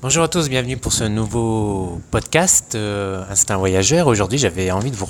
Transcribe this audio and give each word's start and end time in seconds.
Bonjour 0.00 0.22
à 0.22 0.28
tous, 0.28 0.48
bienvenue 0.48 0.76
pour 0.76 0.92
ce 0.92 1.02
nouveau 1.02 2.00
podcast 2.12 2.76
euh, 2.76 3.24
Instinct 3.30 3.56
Voyageur. 3.56 4.06
Aujourd'hui, 4.06 4.38
j'avais 4.38 4.70
envie 4.70 4.92
de 4.92 4.96
vous 4.96 5.08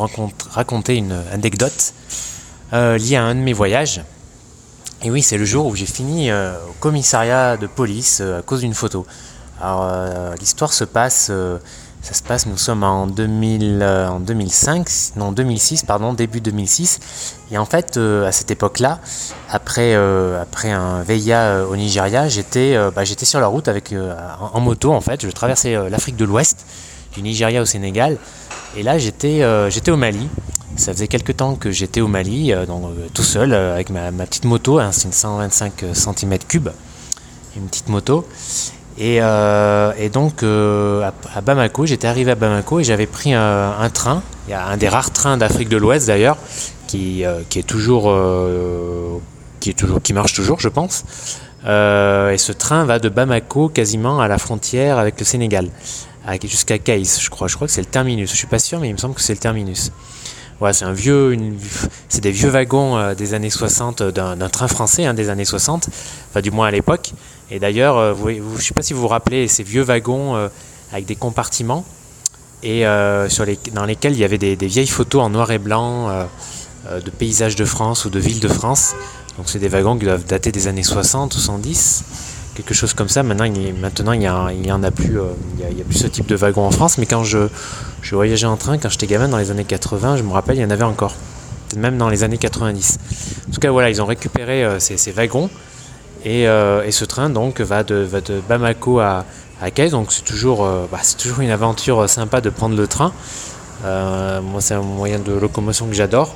raconter 0.51 0.97
une 0.97 1.13
anecdote 1.31 1.93
euh, 2.73 2.97
liée 2.97 3.17
à 3.17 3.25
un 3.25 3.35
de 3.35 3.41
mes 3.41 3.53
voyages. 3.53 4.01
Et 5.03 5.11
oui, 5.11 5.21
c'est 5.21 5.37
le 5.37 5.45
jour 5.45 5.67
où 5.67 5.77
j'ai 5.77 5.85
fini 5.85 6.31
euh, 6.31 6.55
au 6.71 6.73
commissariat 6.81 7.59
de 7.59 7.67
police 7.67 8.23
à 8.23 8.41
cause 8.41 8.61
d'une 8.61 8.73
photo. 8.73 9.07
Alors, 9.61 10.35
l'histoire 10.41 10.73
se 10.73 10.85
passe 10.85 11.31
ça 12.01 12.15
se 12.15 12.23
passe, 12.23 12.47
nous 12.47 12.57
sommes 12.57 12.85
en, 12.85 13.07
2000, 13.07 13.81
euh, 13.83 14.09
en 14.09 14.21
2005, 14.21 14.89
non 15.17 15.33
2006, 15.33 15.83
pardon, 15.83 16.13
début 16.13 16.41
2006. 16.41 17.35
Et 17.51 17.59
en 17.59 17.65
fait, 17.65 17.97
euh, 17.97 18.27
à 18.27 18.33
cette 18.33 18.51
époque-là, 18.51 19.01
après, 19.51 19.95
euh, 19.95 20.41
après 20.41 20.71
un 20.71 21.03
VIA 21.03 21.67
au 21.69 21.77
Nigeria, 21.77 22.29
j'étais 22.29 22.77
bah, 22.95 23.05
j'étais 23.05 23.27
sur 23.27 23.41
la 23.41 23.49
route 23.49 23.69
avec, 23.69 23.95
en, 24.41 24.61
moto, 24.61 24.93
en 24.93 25.01
fait. 25.01 25.23
Je 25.23 25.31
traversais 25.31 25.77
l'Afrique 25.91 26.17
de 26.17 26.25
l'Ouest, 26.25 26.65
du 27.15 27.23
Nigeria 27.23 27.61
au 27.61 27.67
Sénégal. 27.67 28.17
Et 28.77 28.83
là, 28.83 28.99
j'étais 28.99 29.43
au 29.91 29.97
Mali. 29.97 30.29
Ça 30.77 30.93
faisait 30.93 31.09
quelques 31.09 31.37
temps 31.37 31.57
que 31.57 31.73
j'étais 31.73 32.01
au 32.01 32.09
Mali, 32.09 32.53
donc, 32.67 32.85
tout 33.13 33.23
seul, 33.25 33.53
avec 33.53 33.91
ma, 33.91 34.13
petite 34.13 34.45
moto. 34.45 34.81
C'est 34.93 35.05
une 35.09 35.13
125 35.13 35.83
cm3, 35.93 36.71
une 37.57 37.67
petite 37.67 37.89
moto. 37.89 38.25
Euh, 39.01 39.93
et, 39.97 40.09
donc 40.09 40.43
euh, 40.43 41.09
à, 41.35 41.41
Bamako, 41.41 41.87
j'étais 41.87 42.09
arrivé 42.09 42.33
à 42.33 42.35
Bamako 42.35 42.81
et 42.81 42.85
j'avais 42.85 43.07
pris 43.07 43.33
un, 43.33 43.91
train, 43.93 44.23
il 44.47 44.51
y 44.51 44.55
a 44.55 44.67
un 44.67 44.77
des 44.77 44.89
rares 44.89 45.13
trains 45.13 45.37
d'Afrique 45.37 45.69
de 45.69 45.77
l'Ouest 45.77 46.07
d'ailleurs, 46.07 46.37
qui, 46.87 47.25
euh, 47.25 47.41
qui, 47.49 47.61
est 47.61 47.67
toujours, 47.67 48.15
qui 49.61 49.71
est 49.71 49.79
toujours, 49.79 50.03
qui 50.03 50.13
marche 50.13 50.33
toujours, 50.33 50.59
je 50.61 50.69
pense. 50.69 51.05
et 51.65 52.39
ce 52.39 52.53
train 52.53 52.85
va 52.85 52.99
de 52.99 53.09
Bamako 53.09 53.69
quasiment 53.69 54.21
à 54.21 54.29
la 54.29 54.39
frontière 54.39 54.99
avec 54.99 55.19
le 55.19 55.25
Sénégal, 55.25 55.69
jusqu'à 56.45 56.79
Caïs, 56.79 57.21
je 57.21 57.31
crois. 57.31 57.47
Je 57.47 57.55
crois 57.55 57.69
que 57.69 57.73
c'est 57.73 57.81
le 57.81 57.87
terminus. 57.87 58.31
Je 58.31 58.37
suis 58.37 58.47
pas 58.47 58.59
sûr, 58.59 58.81
mais 58.81 58.89
il 58.89 58.93
me 58.93 58.99
semble 58.99 59.15
que 59.15 59.23
c'est 59.23 59.35
le 59.35 59.39
terminus. 59.39 59.93
Ouais, 60.61 60.73
c'est 60.73 60.85
un 60.85 60.93
vieux, 60.93 61.37
c'est 62.09 62.21
des 62.21 62.33
vieux 62.33 62.49
wagons 62.49 63.15
des 63.15 63.35
années 63.35 63.51
60 63.51 64.03
d'un 64.03 64.49
train 64.49 64.67
français 64.67 65.05
hein, 65.05 65.15
des 65.15 65.29
années 65.31 65.45
60, 65.45 65.89
enfin 66.31 66.41
du 66.41 66.51
moins 66.51 66.67
à 66.67 66.71
l'époque. 66.73 67.13
Et 67.51 67.59
d'ailleurs, 67.59 67.97
euh, 67.97 68.15
je 68.27 68.41
ne 68.41 68.59
sais 68.59 68.75
pas 68.75 68.83
si 68.83 68.93
vous 68.93 69.01
vous 69.01 69.09
rappelez 69.09 69.49
ces 69.49 69.63
vieux 69.63 69.83
wagons 69.83 70.37
euh, 70.37 70.49
avec 70.93 71.07
des 71.07 71.17
compartiments 71.17 71.85
et 72.63 72.87
euh, 72.87 73.29
dans 73.73 73.85
lesquels 73.85 74.13
il 74.13 74.19
y 74.19 74.25
avait 74.25 74.39
des, 74.39 74.57
vieilles 74.57 74.87
photos 74.87 75.23
en 75.23 75.31
noir 75.31 75.51
et 75.51 75.59
blanc 75.59 76.09
de 76.91 77.11
paysages 77.11 77.57
de 77.57 77.65
France 77.65 78.05
ou 78.05 78.11
de 78.11 78.19
villes 78.19 78.41
de 78.41 78.49
France. 78.49 78.95
Donc 79.37 79.49
c'est 79.49 79.61
des 79.61 79.69
wagons 79.69 79.97
qui 79.97 80.07
doivent 80.07 80.27
dater 80.27 80.51
des 80.51 80.67
années 80.67 80.83
60 80.83 81.35
ou 81.37 81.39
110, 81.39 82.05
quelque 82.63 82.75
chose 82.75 82.93
comme 82.95 83.09
ça. 83.09 83.23
Maintenant, 83.23 83.45
il, 83.45 83.75
maintenant, 83.75 84.13
il 84.13 84.21
n'y 84.21 84.29
en 84.73 84.83
a 84.83 84.91
plus, 84.91 85.19
il 85.59 85.79
y 85.79 85.81
a, 85.81 85.85
plus 85.85 85.99
ce 85.99 86.07
type 86.07 86.27
de 86.27 86.37
wagon 86.37 86.67
en 86.67 86.71
France. 86.71 86.99
Mais 86.99 87.07
quand 87.07 87.25
je, 87.25 87.49
voyageais 88.13 88.47
en 88.47 88.57
train, 88.57 88.79
quand 88.79 88.91
j'étais 88.91 89.07
gamin 89.07 89.29
dans 89.29 89.39
les 89.39 89.51
années 89.51 89.65
80, 89.65 90.17
je 90.17 90.23
me 90.23 90.33
rappelle, 90.33 90.57
il 90.57 90.63
y 90.63 90.65
en 90.65 90.71
avait 90.71 90.85
encore. 90.85 91.15
Même 91.77 91.99
dans 91.99 92.09
les 92.09 92.25
années 92.25 92.39
90. 92.39 92.99
En 93.49 93.53
tout 93.53 93.61
cas, 93.61 93.71
voilà, 93.71 93.91
ils 93.91 94.01
ont 94.03 94.07
récupéré 94.07 94.67
ces, 94.79 94.97
ces 94.97 95.13
wagons 95.13 95.51
euh, 96.27 96.83
et, 96.83 96.93
ce 96.93 97.05
train 97.05 97.31
donc 97.31 97.61
va 97.61 97.85
de, 97.85 98.09
Bamako 98.49 98.99
à, 99.01 99.25
à 99.61 99.71
donc 99.89 100.13
c'est 100.13 100.25
toujours, 100.25 100.65
euh, 100.65 100.87
bah, 100.91 100.99
toujours 101.19 101.41
une 101.41 101.51
aventure 101.51 102.09
sympa 102.09 102.41
de 102.41 102.51
prendre 102.51 102.77
le 102.77 102.87
train. 102.87 103.13
Euh, 103.85 104.41
moi, 104.43 104.61
c'est 104.61 104.75
un 104.75 104.83
moyen 104.83 105.21
de 105.21 105.33
locomotion 105.33 105.87
que 105.87 105.95
j'adore. 105.95 106.35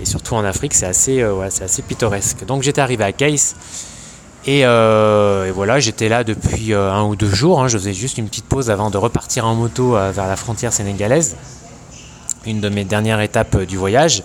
Et 0.00 0.04
surtout 0.04 0.34
en 0.34 0.44
Afrique, 0.44 0.74
c'est 0.74 0.86
assez, 0.86 1.22
assez 1.22 1.82
pittoresque. 1.82 2.44
Donc 2.46 2.62
j'étais 2.62 2.80
arrivé 2.80 3.04
à 3.04 3.12
Case. 3.12 3.56
Et, 4.46 4.62
voilà, 5.52 5.80
j'étais 5.80 6.08
là 6.08 6.24
depuis 6.24 6.74
un 6.74 7.02
ou 7.04 7.16
deux 7.16 7.32
jours. 7.32 7.62
Hein. 7.62 7.68
Je 7.68 7.78
faisais 7.78 7.94
juste 7.94 8.18
une 8.18 8.28
petite 8.28 8.46
pause 8.46 8.70
avant 8.70 8.90
de 8.90 8.98
repartir 8.98 9.46
en 9.46 9.54
moto 9.54 9.92
vers 9.92 10.26
la 10.26 10.36
frontière 10.36 10.72
sénégalaise. 10.72 11.36
Une 12.46 12.60
de 12.60 12.68
mes 12.68 12.84
dernières 12.84 13.20
étapes 13.20 13.62
du 13.62 13.76
voyage. 13.76 14.22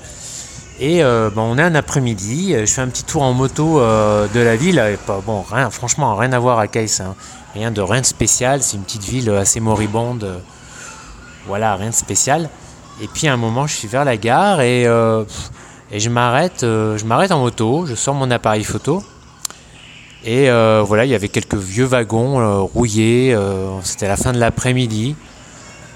Et 0.82 1.04
euh, 1.04 1.30
on 1.36 1.60
est 1.60 1.62
un 1.62 1.76
après-midi, 1.76 2.56
euh, 2.56 2.66
je 2.66 2.74
fais 2.74 2.82
un 2.82 2.88
petit 2.88 3.04
tour 3.04 3.22
en 3.22 3.34
moto 3.34 3.80
euh, 3.80 4.28
de 4.34 4.40
la 4.40 4.56
ville. 4.56 4.82
bon, 5.28 5.46
franchement, 5.70 6.16
rien 6.16 6.34
à 6.34 6.40
voir 6.40 6.58
à 6.58 6.68
Caïs. 6.68 7.00
Hein. 7.02 7.14
Rien 7.54 7.70
de 7.70 7.82
rien 7.82 8.02
de 8.02 8.06
spécial. 8.08 8.64
C'est 8.64 8.78
une 8.78 8.84
petite 8.84 9.04
ville 9.04 9.30
assez 9.30 9.60
moribonde. 9.60 10.42
voilà, 11.46 11.76
rien 11.76 11.90
de 11.90 11.96
spécial. 11.96 12.50
Et 13.00 13.08
puis 13.08 13.28
à 13.28 13.34
un 13.34 13.38
moment, 13.38 13.68
je 13.68 13.76
suis 13.76 13.88
vers 13.88 14.06
la 14.06 14.18
gare 14.18 14.62
et, 14.62 14.84
et 15.92 16.00
je 16.00 16.10
m'arrête. 16.10 16.62
je 16.62 17.06
m'arrête 17.06 17.32
en 17.32 17.40
moto. 17.40 17.86
Je 17.86 17.94
sors 17.94 18.16
mon 18.16 18.32
appareil 18.32 18.64
photo. 18.64 19.04
Et 20.26 20.50
voilà, 20.50 21.06
il 21.06 21.12
y 21.12 21.16
avait 21.16 21.30
quelques 21.30 21.56
vieux 21.56 21.86
wagons 21.86 22.66
rouillés. 22.66 23.36
C'était 23.84 24.08
la 24.08 24.18
fin 24.18 24.32
de 24.32 24.40
l'après-midi. 24.40 25.16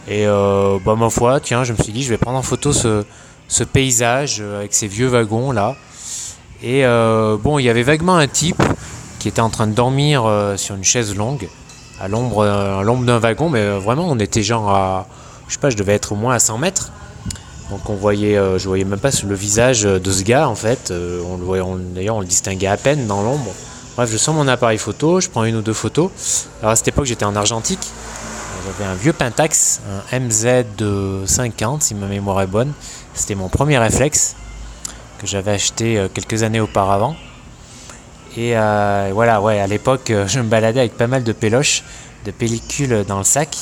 Et 0.07 0.25
bah, 0.25 0.95
ma 0.95 1.09
foi, 1.09 1.39
tiens, 1.39 1.63
je 1.63 1.73
me 1.73 1.77
suis 1.77 1.93
dit, 1.93 2.03
je 2.03 2.09
vais 2.09 2.17
prendre 2.17 2.37
en 2.37 2.43
photo 2.43 2.73
ce 2.73 3.05
ce 3.47 3.63
paysage 3.63 4.37
euh, 4.41 4.59
avec 4.59 4.73
ces 4.73 4.87
vieux 4.87 5.07
wagons 5.07 5.51
là. 5.51 5.75
Et 6.63 6.85
euh, 6.85 7.37
bon, 7.37 7.59
il 7.59 7.63
y 7.63 7.69
avait 7.69 7.83
vaguement 7.83 8.17
un 8.17 8.27
type 8.27 8.61
qui 9.19 9.27
était 9.27 9.41
en 9.41 9.49
train 9.49 9.67
de 9.67 9.73
dormir 9.73 10.23
euh, 10.25 10.57
sur 10.57 10.75
une 10.75 10.83
chaise 10.83 11.15
longue 11.15 11.47
à 11.99 12.07
l'ombre, 12.09 13.05
d'un 13.05 13.19
wagon, 13.19 13.49
mais 13.49 13.79
vraiment 13.79 14.05
on 14.09 14.19
était 14.19 14.43
genre 14.43 14.69
à, 14.69 15.07
je 15.47 15.53
sais 15.53 15.59
pas, 15.59 15.69
je 15.69 15.77
devais 15.77 15.93
être 15.93 16.11
au 16.11 16.15
moins 16.15 16.35
à 16.35 16.39
100 16.39 16.57
mètres. 16.57 16.91
Donc 17.69 17.89
on 17.89 17.95
voyait, 17.95 18.35
je 18.35 18.67
voyais 18.67 18.83
même 18.83 18.99
pas 18.99 19.11
le 19.25 19.33
visage 19.33 19.83
de 19.83 20.11
ce 20.11 20.23
gars 20.23 20.49
en 20.49 20.55
fait. 20.55 20.91
on 20.91 21.37
le 21.37 21.79
d'ailleurs 21.95 22.17
on 22.17 22.19
le 22.19 22.25
distinguait 22.25 22.67
à 22.67 22.75
peine 22.75 23.07
dans 23.07 23.23
l'ombre. 23.23 23.53
Bref, 23.95 24.11
je 24.11 24.17
sors 24.17 24.33
mon 24.33 24.49
appareil 24.49 24.77
photo, 24.77 25.21
je 25.21 25.29
prends 25.29 25.45
une 25.45 25.55
ou 25.55 25.61
deux 25.61 25.71
photos. 25.71 26.11
Alors 26.59 26.71
à 26.71 26.75
cette 26.75 26.89
époque 26.89 27.05
j'étais 27.05 27.23
en 27.23 27.33
argentique. 27.33 27.79
J'avais 28.65 28.91
un 28.91 28.95
vieux 28.95 29.13
Pentax, 29.13 29.79
un 30.11 30.19
MZ50 30.19 31.79
si 31.79 31.95
ma 31.95 32.07
mémoire 32.07 32.41
est 32.41 32.47
bonne. 32.47 32.73
C'était 33.13 33.35
mon 33.35 33.47
premier 33.47 33.77
réflexe 33.77 34.35
que 35.21 35.27
j'avais 35.27 35.51
acheté 35.51 35.97
euh, 35.97 36.09
quelques 36.13 36.43
années 36.43 36.59
auparavant. 36.59 37.15
Et 38.35 38.57
euh, 38.57 39.11
voilà, 39.13 39.39
ouais, 39.39 39.61
à 39.61 39.67
l'époque, 39.67 40.09
euh, 40.09 40.27
je 40.27 40.39
me 40.39 40.49
baladais 40.49 40.81
avec 40.81 40.97
pas 40.97 41.07
mal 41.07 41.23
de 41.23 41.31
péloches, 41.31 41.83
de 42.25 42.31
pellicules 42.31 43.05
dans 43.07 43.19
le 43.19 43.23
sac. 43.23 43.55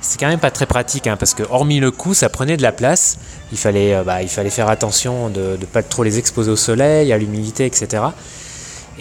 C'est 0.00 0.20
quand 0.20 0.28
même 0.28 0.38
pas 0.38 0.52
très 0.52 0.66
pratique, 0.66 1.08
hein, 1.08 1.16
parce 1.16 1.34
que 1.34 1.42
hormis 1.50 1.80
le 1.80 1.90
coup, 1.90 2.14
ça 2.14 2.28
prenait 2.28 2.56
de 2.56 2.62
la 2.62 2.70
place. 2.72 3.18
Il 3.50 3.58
fallait, 3.58 4.00
bah, 4.04 4.22
il 4.22 4.28
fallait 4.28 4.50
faire 4.50 4.68
attention 4.68 5.28
de 5.28 5.56
ne 5.60 5.66
pas 5.66 5.82
trop 5.82 6.04
les 6.04 6.18
exposer 6.18 6.52
au 6.52 6.56
soleil, 6.56 7.12
à 7.12 7.18
l'humidité, 7.18 7.66
etc. 7.66 8.02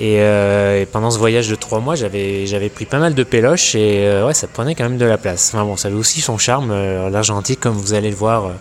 Et, 0.02 0.86
pendant 0.92 1.12
ce 1.12 1.20
voyage 1.20 1.48
de 1.48 1.56
trois 1.56 1.80
mois, 1.80 1.96
j'avais, 1.96 2.70
pris 2.74 2.86
pas 2.86 3.00
mal 3.00 3.14
de 3.14 3.24
péloches 3.24 3.76
et 3.76 4.24
ouais, 4.26 4.34
ça 4.34 4.48
prenait 4.48 4.74
quand 4.74 4.84
même 4.84 4.98
de 4.98 5.06
la 5.06 5.18
place. 5.18 5.52
Enfin 5.54 5.64
bon, 5.64 5.78
ça 5.78 5.88
avait 5.90 5.98
aussi 5.98 6.22
son 6.22 6.38
charme, 6.38 6.74
l'argentique, 7.10 7.60
comme 7.60 7.76
vous 7.76 7.94
allez 7.94 8.10
le 8.10 8.16
voir 8.16 8.52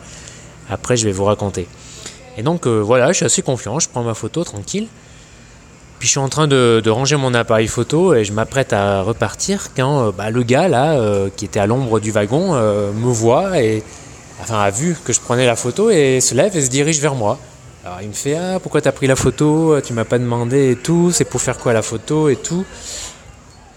après, 0.71 0.97
je 0.97 1.05
vais 1.05 1.13
vous 1.13 1.25
raconter. 1.25 1.67
Et 2.39 2.43
donc 2.43 2.67
euh, 2.67 2.79
voilà, 2.79 3.09
je 3.09 3.17
suis 3.17 3.27
assez 3.27 3.43
confiant, 3.43 3.79
je 3.81 3.89
prends 3.89 4.03
ma 4.03 4.15
photo 4.15 4.45
tranquille. 4.45 4.87
Puis 5.99 6.07
je 6.07 6.13
suis 6.13 6.21
en 6.21 6.29
train 6.29 6.49
de, 6.49 6.83
ranger 6.89 7.17
mon 7.17 7.35
appareil 7.35 7.69
photo 7.69 8.15
et 8.15 8.25
je 8.25 8.33
m'apprête 8.33 8.73
à 8.73 9.03
repartir 9.03 9.69
quand 9.77 10.07
euh, 10.07 10.13
bah, 10.13 10.31
le 10.31 10.43
gars 10.43 10.69
là, 10.69 10.93
euh, 10.93 11.29
qui 11.37 11.45
était 11.45 11.61
à 11.61 11.67
l'ombre 11.67 12.01
du 12.01 12.11
wagon, 12.11 12.55
me 12.55 13.13
voit 13.13 13.61
et 13.61 13.83
enfin 14.41 14.61
a 14.61 14.71
vu 14.71 14.97
que 15.05 15.13
je 15.13 15.21
prenais 15.21 15.45
la 15.45 15.57
photo 15.57 15.91
et 15.91 16.21
se 16.21 16.35
lève 16.35 16.57
et 16.57 16.63
se 16.63 16.71
dirige 16.71 17.01
vers 17.01 17.15
moi. 17.15 17.39
Alors 17.85 18.03
il 18.03 18.09
me 18.09 18.13
fait 18.13 18.37
ah 18.37 18.59
pourquoi 18.61 18.81
t'as 18.81 18.93
pris 18.93 19.07
la 19.07 19.17
photo, 19.17 19.81
tu 19.81 19.93
m'as 19.93 20.05
pas 20.05 20.19
demandé 20.19 20.73
et 20.73 20.77
tout, 20.77 21.11
c'est 21.13 21.25
pour 21.25 21.41
faire 21.41 21.59
quoi 21.59 21.73
la 21.73 21.83
photo 21.83 22.29
et 22.29 22.37
tout. 22.37 22.65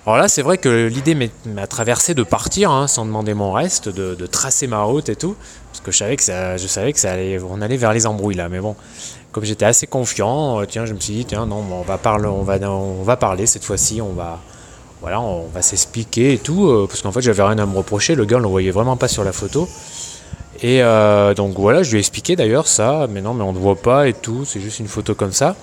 Alors 0.05 0.17
là 0.17 0.27
c'est 0.27 0.41
vrai 0.41 0.57
que 0.57 0.87
l'idée 0.87 1.31
m'a 1.45 1.67
traversé 1.67 2.13
de 2.13 2.23
partir 2.23 2.71
hein, 2.71 2.87
sans 2.87 3.05
demander 3.05 3.33
mon 3.33 3.53
reste, 3.53 3.89
de 3.89 4.25
tracer 4.25 4.67
ma 4.67 4.83
route 4.83 5.09
et 5.09 5.15
tout 5.15 5.35
que 5.83 5.91
je 5.91 5.97
savais 5.97 6.15
que 6.15 6.23
ça, 6.23 6.57
je 6.57 6.67
savais 6.67 6.93
que 6.93 6.99
ça 6.99 7.11
allait, 7.11 7.39
on 7.47 7.61
allait 7.61 7.77
vers 7.77 7.93
les 7.93 8.07
embrouilles 8.07 8.35
là. 8.35 8.49
Mais 8.49 8.59
bon, 8.59 8.75
comme 9.31 9.43
j'étais 9.43 9.65
assez 9.65 9.85
confiant, 9.85 10.61
euh, 10.61 10.65
tiens, 10.65 10.85
je 10.85 10.93
me 10.93 10.99
suis 10.99 11.13
dit, 11.13 11.25
tiens, 11.25 11.45
non, 11.45 11.63
on 11.71 11.81
va 11.81 11.97
parler, 11.97 12.27
on 12.27 12.43
va, 12.43 12.57
on 12.69 13.03
va 13.03 13.17
parler 13.17 13.45
cette 13.45 13.65
fois-ci, 13.65 14.01
on 14.01 14.13
va, 14.13 14.39
voilà, 15.01 15.21
on 15.21 15.47
va 15.47 15.61
s'expliquer 15.61 16.33
et 16.33 16.37
tout, 16.39 16.67
euh, 16.67 16.87
parce 16.87 17.01
qu'en 17.01 17.11
fait, 17.11 17.21
j'avais 17.21 17.43
rien 17.43 17.59
à 17.59 17.65
me 17.65 17.77
reprocher. 17.77 18.15
Le 18.15 18.25
gars, 18.25 18.37
on 18.37 18.41
le 18.41 18.47
voyait 18.47 18.71
vraiment 18.71 18.97
pas 18.97 19.07
sur 19.07 19.23
la 19.23 19.33
photo. 19.33 19.67
Et 20.61 20.81
euh, 20.81 21.33
donc 21.33 21.57
voilà, 21.57 21.83
je 21.83 21.91
lui 21.91 21.97
ai 21.97 21.99
expliqué 21.99 22.35
d'ailleurs 22.35 22.67
ça, 22.67 23.07
mais 23.09 23.21
non, 23.21 23.33
mais 23.33 23.43
on 23.43 23.53
ne 23.53 23.57
voit 23.57 23.75
pas 23.75 24.07
et 24.07 24.13
tout, 24.13 24.45
c'est 24.45 24.59
juste 24.59 24.79
une 24.79 24.87
photo 24.87 25.15
comme 25.15 25.33
ça. 25.33 25.55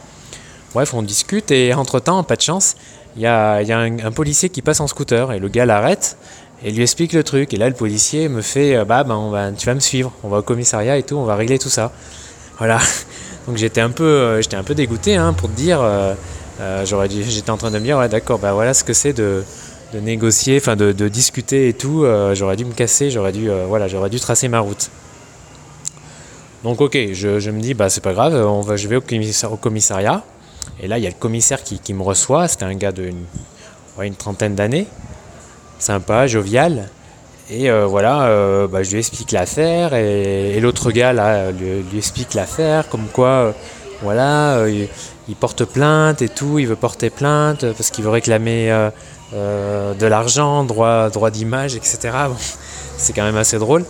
Bref, 0.75 0.95
on 0.95 1.03
discute 1.03 1.51
et 1.51 1.75
entre-temps, 1.75 2.23
pas 2.23 2.37
de 2.37 2.43
chance, 2.43 2.77
il 3.17 3.23
y 3.23 3.27
a, 3.27 3.57
un, 3.57 4.13
policier 4.13 4.51
qui 4.51 4.63
passe 4.63 4.81
en 4.81 4.87
scooter 4.87 5.33
et 5.33 5.39
le 5.39 5.49
gars 5.49 5.67
l'arrête 5.67 6.17
et 6.63 6.71
lui 6.71 6.83
explique 6.83 7.13
le 7.13 7.25
truc. 7.25 7.53
Et 7.55 7.57
là, 7.57 7.69
le 7.69 7.75
policier 7.75 8.29
me 8.29 8.43
fait 8.43 8.77
euh, 8.77 8.85
Bah, 8.85 9.05
ben, 9.05 9.55
tu 9.57 9.67
vas 9.67 9.75
me 9.75 9.81
suivre, 9.81 10.13
on 10.23 10.29
va 10.29 10.39
au 10.39 10.43
commissariat 10.43 10.97
et 10.97 11.03
tout, 11.03 11.17
on 11.17 11.25
va 11.25 11.37
régler 11.37 11.59
tout 11.59 11.69
ça. 11.69 11.93
Voilà. 12.59 12.79
Donc 13.47 13.57
j'étais 13.57 13.81
un 13.81 13.91
peu, 13.91 14.05
euh, 14.05 14.43
j'étais 14.43 14.57
un 14.57 14.63
peu 14.63 14.75
dégoûté 14.75 15.17
hein, 15.17 15.33
pour 15.33 15.49
te 15.49 15.57
dire. 15.57 15.81
Euh, 15.83 16.15
dû, 17.09 17.23
j'étais 17.25 17.51
en 17.51 17.57
train 17.57 17.71
de 17.71 17.79
me 17.79 17.85
dire 17.85 17.99
Ouais, 17.99 18.09
d'accord, 18.09 18.39
bah 18.39 18.53
voilà 18.53 18.75
ce 18.75 18.85
que 18.85 18.93
c'est 18.93 19.15
de, 19.15 19.43
de, 19.93 20.01
négocier, 20.01 20.59
enfin 20.59 20.77
de, 20.77 20.93
discuter 21.09 21.69
et 21.69 21.73
tout. 21.75 22.05
j'aurais 22.35 22.57
dû 22.57 22.65
me 22.65 22.73
casser, 22.73 23.11
j'aurais 23.11 23.33
dû, 23.33 23.51
voilà, 23.69 23.89
j'aurais 23.89 24.11
dû 24.11 24.21
tracer 24.21 24.49
ma 24.49 24.61
route. 24.61 24.91
Donc, 26.65 26.81
ok, 26.81 26.97
je, 27.13 27.51
me 27.51 27.61
dis 27.61 27.75
Bah, 27.75 27.89
c'est 27.89 28.03
pas 28.03 28.13
grave, 28.13 28.35
on 28.35 28.61
va, 28.61 28.77
je 28.77 28.87
vais 28.89 28.97
au 28.97 29.57
commissariat. 29.57 30.25
Et 30.83 30.89
là, 30.89 30.99
il 30.99 31.05
y 31.05 31.07
a 31.07 31.11
le 31.11 31.17
commissaire 31.17 31.63
qui, 31.63 31.95
me 31.95 32.03
reçoit. 32.03 32.49
C'était 32.49 32.65
un 32.65 32.75
gars 32.75 32.93
d'une 32.93 33.25
une 34.01 34.15
trentaine 34.15 34.55
d'années. 34.55 34.87
sympa, 35.79 36.27
jovial. 36.27 36.89
Et 37.51 37.71
voilà, 37.71 38.67
bah, 38.69 38.83
je 38.83 38.93
lui 38.93 38.99
explique 38.99 39.33
l'affaire 39.33 39.95
et, 39.95 40.59
l'autre 40.61 40.93
gars 40.93 41.13
là 41.13 41.51
lui 41.51 41.99
explique 41.99 42.35
l'affaire, 42.35 42.89
comme 42.89 43.07
quoi, 43.13 43.55
voilà, 44.03 44.67
il, 44.69 45.37
porte 45.37 45.65
plainte 45.65 46.23
et 46.23 46.29
tout, 46.29 46.59
il 46.59 46.67
veut 46.67 46.77
porter 46.77 47.11
plainte 47.11 47.67
parce 47.73 47.91
qu'il 47.91 48.05
veut 48.05 48.11
réclamer 48.11 48.91
de 49.33 50.07
l'argent, 50.07 50.65
droit, 50.65 51.09
droit 51.11 51.31
d'image, 51.31 51.77
etc. 51.77 52.11
c'est 52.97 53.13
quand 53.13 53.25
même 53.25 53.37
assez 53.37 53.59
drôle. 53.59 53.85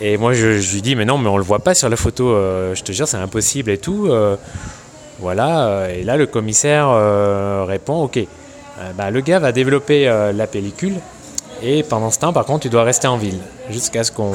Et 0.00 0.16
moi, 0.16 0.32
je, 0.32 0.74
lui 0.74 0.82
dis, 0.82 0.94
mais 0.94 1.04
non, 1.04 1.18
mais 1.18 1.28
on 1.28 1.36
le 1.36 1.42
voit 1.42 1.58
pas 1.58 1.74
sur 1.74 1.88
la 1.88 1.96
photo, 1.96 2.28
euh, 2.28 2.74
je 2.74 2.84
te 2.84 2.92
jure, 2.92 3.08
c'est 3.08 3.16
impossible 3.16 3.70
et 3.70 3.78
tout. 3.78 4.06
Euh, 4.08 4.36
voilà, 5.18 5.66
euh, 5.66 5.88
et 5.88 6.04
là, 6.04 6.16
le 6.16 6.26
commissaire 6.26 6.88
répond, 7.66 8.04
ok, 8.04 8.20
bah, 8.96 9.10
le 9.10 9.20
gars 9.20 9.40
va 9.40 9.50
développer 9.50 10.04
la 10.34 10.46
pellicule, 10.46 10.94
et 11.62 11.82
pendant 11.82 12.10
ce 12.10 12.20
temps, 12.20 12.32
par 12.32 12.44
contre, 12.44 12.60
tu 12.60 12.68
dois 12.68 12.84
rester 12.84 13.08
en 13.08 13.16
ville, 13.16 13.40
jusqu'à 13.70 14.04
ce, 14.04 14.12
qu'on, 14.12 14.32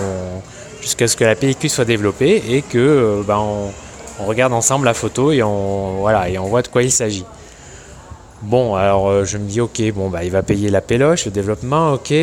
jusqu'à 0.82 1.08
ce 1.08 1.16
que 1.16 1.24
la 1.24 1.36
pellicule 1.36 1.70
soit 1.70 1.86
développée 1.86 2.44
et 2.50 2.62
que 2.62 3.24
bah, 3.26 3.40
on, 3.40 3.72
regarde 4.26 4.54
ensemble 4.54 4.86
la 4.86 4.94
photo 4.94 5.32
et 5.32 5.42
on, 5.42 6.00
voilà, 6.02 6.30
et 6.30 6.38
on 6.38 6.46
voit 6.46 6.62
de 6.62 6.68
quoi 6.68 6.84
il 6.84 6.92
s'agit. 6.92 7.26
Bon, 8.44 8.76
alors 8.76 9.26
je 9.26 9.38
me 9.38 9.48
dis, 9.48 9.62
ok, 9.62 9.82
bon, 9.94 10.10
bah, 10.10 10.24
il 10.24 10.32
va 10.32 10.44
payer 10.44 10.70
la 10.70 10.82
péloche, 10.82 11.26
le 11.26 11.32
développement, 11.32 11.94
ok. 11.94 12.14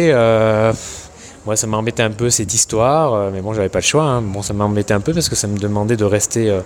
Moi, 1.47 1.57
ça 1.57 1.67
m'embêtait 1.67 2.03
un 2.03 2.11
peu 2.11 2.29
cette 2.29 2.53
histoire, 2.53 3.15
euh, 3.15 3.31
mais 3.33 3.41
bon, 3.41 3.55
j'avais 3.55 3.71
pas 3.71 3.79
le 3.79 3.85
choix. 3.85 4.05
Hein. 4.05 4.21
Bon, 4.21 4.43
ça 4.43 4.53
m'embêtait 4.53 4.93
un 4.93 5.01
peu 5.01 5.15
parce 5.15 5.31
que 5.31 5.37
ça 5.37 5.47
me 5.47 5.59
demandait 5.59 5.97
de 5.97 6.05
rester 6.05 6.51
euh, 6.51 6.61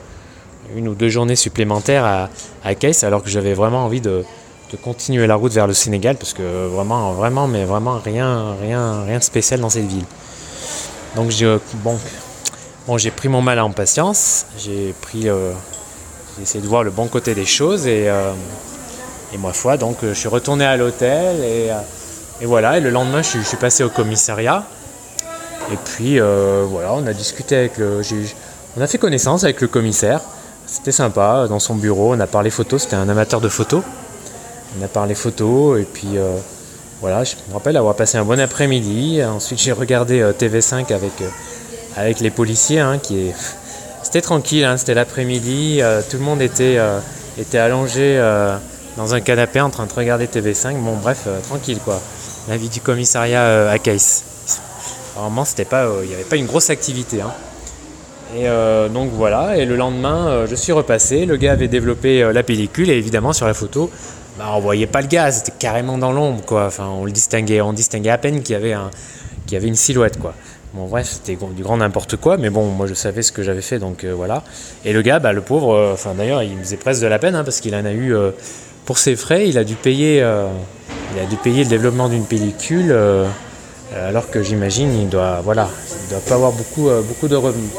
une 0.74 0.88
ou 0.88 0.94
deux 0.94 1.08
journées 1.08 1.36
supplémentaires 1.36 2.04
à, 2.04 2.28
à 2.64 2.72
alors 3.02 3.22
que 3.22 3.30
j'avais 3.30 3.54
vraiment 3.54 3.84
envie 3.84 4.00
de, 4.00 4.24
continuer 4.82 5.28
la 5.28 5.36
route 5.36 5.52
vers 5.52 5.68
le 5.68 5.74
Sénégal, 5.74 6.16
parce 6.16 6.32
que 6.32 6.66
vraiment, 6.66 7.12
vraiment, 7.12 7.46
mais 7.46 7.64
vraiment 7.64 8.00
rien, 8.04 8.56
rien, 8.60 9.04
rien 9.04 9.18
de 9.18 9.22
spécial 9.22 9.60
dans 9.60 9.70
cette 9.70 9.86
ville. 9.86 10.04
Donc, 11.14 11.30
j'ai, 11.30 11.56
bon, 11.74 11.96
pris 13.14 13.28
mon 13.28 13.40
mal 13.40 13.60
en 13.60 13.70
patience. 13.70 14.46
J'ai 14.58 14.92
pris, 15.00 15.28
euh, 15.28 15.52
j'ai 16.36 16.42
essayé 16.42 16.60
de 16.60 16.68
voir 16.68 16.82
le 16.82 16.90
bon 16.90 17.06
côté 17.06 17.36
des 17.36 17.46
choses 17.46 17.86
et, 17.86 18.10
et 19.34 19.38
moi 19.38 19.52
foi, 19.52 19.76
donc 19.76 19.98
je 20.02 20.14
suis 20.14 20.28
retourné 20.28 20.64
à 20.64 20.76
l'hôtel 20.76 21.42
et 21.42 21.70
et 22.40 22.46
voilà, 22.46 22.78
et 22.78 22.81
le 22.81 22.90
lendemain, 22.90 23.22
je, 23.22 23.38
suis 23.40 23.56
passé 23.56 23.84
au 23.84 23.88
commissariat. 23.88 24.64
Et 25.72 25.76
puis 25.76 26.20
euh, 26.20 26.64
voilà, 26.69 26.92
on 26.94 27.06
a 27.06 27.12
discuté 27.12 27.56
avec 27.56 27.78
le. 27.78 28.02
On 28.76 28.81
a 28.81 28.86
fait 28.86 28.98
connaissance 28.98 29.44
avec 29.44 29.60
le 29.60 29.69
commissaire. 29.69 30.20
C'était 30.66 30.92
sympa, 30.92 31.46
dans 31.48 31.60
son 31.60 31.76
bureau, 31.76 32.14
on 32.14 32.20
a 32.20 32.26
parlé 32.26 32.50
photos, 32.50 32.82
c'était 32.82 32.96
un 32.96 33.08
amateur 33.08 33.40
de 33.40 33.48
photos. 33.48 33.82
On 34.78 34.84
a 34.84 34.88
parlé 34.88 35.14
photos, 35.14 35.80
et 35.80 35.84
puis 35.84 36.16
euh, 36.16 36.37
voilà, 37.00 37.22
je 37.22 37.37
me 37.48 37.54
rappelle 37.54 37.76
avoir 37.76 37.94
passé 37.94 38.19
un 38.19 38.25
bon 38.25 38.40
après-midi. 38.40 39.22
Ensuite, 39.22 39.60
j'ai 39.60 39.72
regardé 39.72 40.20
euh, 40.20 40.32
TV5 40.32 40.92
avec, 40.92 41.12
avec 41.96 42.20
les 42.20 42.30
policiers, 42.30 42.80
hein, 42.80 42.98
qui. 42.98 43.30
C'était 44.02 44.22
tranquille, 44.22 44.64
hein, 44.64 44.76
c'était 44.76 44.94
l'après-midi, 44.94 45.80
tout 46.10 46.19
le 46.19 46.22
monde 46.22 46.42
était, 46.42 46.78
était 47.38 47.56
allongé 47.56 48.20
dans 48.96 49.14
un 49.14 49.20
canapé 49.20 49.61
en 49.61 49.70
train 49.70 49.87
de 49.87 49.93
regarder 49.93 50.26
TV5. 50.26 50.76
Bon, 50.76 50.96
bref, 50.96 51.26
tranquille 51.49 51.79
quoi 51.85 52.00
la 52.49 52.56
vie 52.56 52.69
du 52.69 52.81
commissariat 52.81 53.43
euh, 53.43 53.73
à 53.73 53.79
Case. 53.79 54.25
Normalement, 55.17 55.44
c'était 55.44 55.64
pas, 55.64 55.85
euh, 55.85 56.00
il 56.02 56.08
n'y 56.08 56.14
avait 56.14 56.25
pas 56.25 56.37
une 56.37 56.46
grosse 56.46 56.70
activité. 56.70 57.20
Hein. 57.20 57.32
Et 58.37 58.49
euh, 58.49 58.88
donc 58.88 59.11
voilà, 59.12 59.56
et 59.56 59.64
le 59.64 59.76
lendemain, 59.76 60.44
je 60.46 60.55
suis 60.55 60.73
repassé. 60.73 61.25
Le 61.25 61.37
gars 61.37 61.52
avait 61.52 61.69
développé 61.69 62.32
la 62.32 62.43
pellicule 62.43 62.91
et 62.91 62.96
évidemment 62.96 63.32
sur 63.32 63.46
la 63.46 63.55
photo, 63.55 63.91
bah, 64.38 64.46
on 64.55 64.61
voyait 64.61 64.88
pas 64.88 65.02
le 65.02 65.06
gars, 65.06 65.31
c'était 65.31 65.52
carrément 65.56 65.99
dans 65.99 66.11
l'ombre 66.11 66.44
quoi. 66.44 66.67
Enfin, 66.67 66.88
on 66.88 67.05
le 67.05 67.12
distinguait, 67.12 67.61
on 67.61 67.73
distinguait 67.73 68.11
à 68.11 68.19
peine 68.19 68.43
qu'il 68.43 68.55
y 68.55 68.56
avait 68.56 68.73
un, 68.73 68.90
qu'il 69.47 69.55
y 69.55 69.56
avait 69.56 69.69
une 69.69 69.76
silhouette 69.76 70.19
quoi. 70.19 70.35
Bon 70.73 70.87
bref, 70.87 71.06
c'était 71.08 71.38
du 71.55 71.62
grand 71.62 71.76
n'importe 71.76 72.17
quoi, 72.17 72.37
mais 72.37 72.50
bon, 72.50 72.64
moi 72.67 72.88
je 72.88 72.94
savais 72.94 73.23
ce 73.23 73.31
que 73.31 73.44
j'avais 73.44 73.62
fait, 73.62 73.79
donc 73.79 74.05
voilà. 74.05 74.43
Et 74.85 74.93
le 74.93 75.02
gars, 75.02 75.20
bah, 75.20 75.32
le 75.32 75.43
pauvre, 75.43 75.93
enfin 75.93 76.14
d'ailleurs, 76.14 76.43
il 76.43 76.56
me 76.56 76.64
faisait 76.64 76.76
presque 76.76 77.02
de 77.02 77.06
la 77.06 77.20
peine 77.20 77.37
hein, 77.37 77.44
parce 77.44 77.61
qu'il 77.61 77.76
en 77.76 77.85
a 77.85 77.93
eu 77.93 78.17
pour 78.84 78.98
ses 78.98 79.16
frais, 79.16 79.48
il 79.48 79.58
a 79.58 79.64
dû 79.64 79.75
payer 79.75 80.22
il 81.14 81.20
a 81.20 81.26
dû 81.26 81.36
payer 81.36 81.62
le 81.62 81.70
développement 81.70 82.08
d'une 82.08 82.25
pellicule, 82.25 82.88
euh, 82.90 83.28
alors 83.92 84.31
que 84.31 84.42
j'imagine 84.42 84.92
il 84.94 85.08
doit, 85.08 85.40
voilà, 85.42 85.69
il 86.02 86.10
doit 86.10 86.20
pas 86.20 86.34
avoir 86.34 86.52
beaucoup, 86.52 86.88
euh, 86.88 87.02
beaucoup 87.02 87.28
de 87.28 87.36
revenus. 87.36 87.70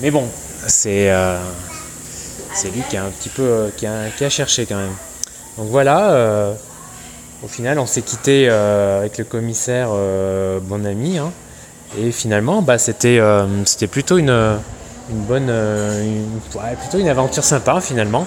Mais 0.00 0.10
bon, 0.10 0.24
c'est 0.68 1.10
euh, 1.10 1.38
c'est 2.54 2.68
lui 2.68 2.82
qui 2.88 2.96
a 2.96 3.04
un 3.04 3.10
petit 3.10 3.28
peu 3.28 3.70
qui 3.76 3.86
a, 3.86 4.30
cherché 4.30 4.66
quand 4.66 4.76
même. 4.76 4.94
Donc 5.58 5.68
voilà, 5.68 6.54
au 7.42 7.48
final 7.48 7.78
on 7.78 7.86
s'est 7.86 8.02
quitté 8.02 8.48
avec 8.48 9.18
le 9.18 9.24
commissaire 9.24 9.88
bon 10.62 10.86
ami, 10.86 11.18
hein. 11.18 11.32
et 11.98 12.12
finalement 12.12 12.62
bah, 12.62 12.78
c'était 12.78 13.20
c'était 13.64 13.86
plutôt 13.86 14.18
une, 14.18 14.58
une 15.10 15.20
bonne, 15.20 15.50
plutôt 16.80 16.98
une 16.98 17.08
aventure 17.08 17.44
sympa 17.44 17.80
finalement 17.80 18.26